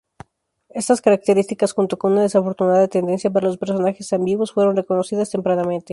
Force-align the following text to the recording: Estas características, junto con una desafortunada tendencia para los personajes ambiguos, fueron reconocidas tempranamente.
Estas 0.69 0.99
características, 0.99 1.73
junto 1.73 1.99
con 1.99 2.13
una 2.13 2.23
desafortunada 2.23 2.87
tendencia 2.87 3.29
para 3.29 3.45
los 3.45 3.59
personajes 3.59 4.11
ambiguos, 4.13 4.51
fueron 4.51 4.75
reconocidas 4.75 5.29
tempranamente. 5.29 5.89